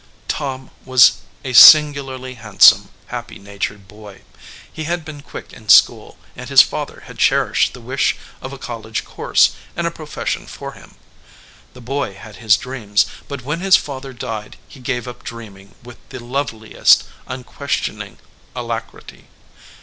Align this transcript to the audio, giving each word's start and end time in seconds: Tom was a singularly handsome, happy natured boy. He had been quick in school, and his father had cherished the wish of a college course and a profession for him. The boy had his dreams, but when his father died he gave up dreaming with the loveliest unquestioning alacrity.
Tom 0.27 0.71
was 0.83 1.17
a 1.45 1.53
singularly 1.53 2.33
handsome, 2.33 2.89
happy 3.13 3.37
natured 3.37 3.87
boy. 3.87 4.23
He 4.73 4.85
had 4.85 5.05
been 5.05 5.21
quick 5.21 5.53
in 5.53 5.69
school, 5.69 6.17
and 6.35 6.49
his 6.49 6.63
father 6.63 7.03
had 7.05 7.19
cherished 7.19 7.73
the 7.73 7.81
wish 7.81 8.15
of 8.41 8.51
a 8.51 8.57
college 8.57 9.05
course 9.05 9.51
and 9.75 9.85
a 9.85 9.91
profession 9.91 10.47
for 10.47 10.71
him. 10.71 10.95
The 11.75 11.81
boy 11.81 12.15
had 12.15 12.37
his 12.37 12.57
dreams, 12.57 13.05
but 13.27 13.43
when 13.43 13.59
his 13.59 13.75
father 13.77 14.11
died 14.11 14.57
he 14.67 14.79
gave 14.79 15.07
up 15.07 15.21
dreaming 15.23 15.75
with 15.83 15.97
the 16.09 16.17
loveliest 16.19 17.03
unquestioning 17.27 18.17
alacrity. 18.55 19.27